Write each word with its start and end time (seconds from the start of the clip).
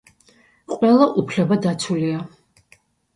ყველა 0.75 1.07
უფლება 1.23 1.57
დაცულია. 1.65 2.25